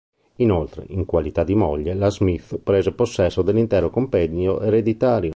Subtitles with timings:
[0.37, 5.29] Inoltre, in qualità di moglie, la Smith prese possesso dell'intero compendio ereditario.